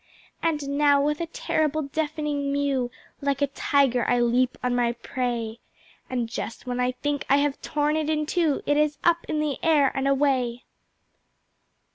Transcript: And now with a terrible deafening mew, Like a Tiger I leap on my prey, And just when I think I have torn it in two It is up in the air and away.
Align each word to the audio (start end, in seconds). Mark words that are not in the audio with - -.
And 0.41 0.67
now 0.79 0.99
with 0.99 1.21
a 1.21 1.27
terrible 1.27 1.83
deafening 1.83 2.51
mew, 2.51 2.89
Like 3.21 3.39
a 3.43 3.45
Tiger 3.45 4.03
I 4.09 4.19
leap 4.19 4.57
on 4.63 4.75
my 4.75 4.93
prey, 4.93 5.59
And 6.09 6.27
just 6.27 6.65
when 6.65 6.79
I 6.79 6.93
think 6.93 7.23
I 7.29 7.37
have 7.37 7.61
torn 7.61 7.95
it 7.95 8.09
in 8.09 8.25
two 8.25 8.63
It 8.65 8.77
is 8.77 8.97
up 9.03 9.17
in 9.27 9.39
the 9.39 9.63
air 9.63 9.91
and 9.95 10.07
away. 10.07 10.65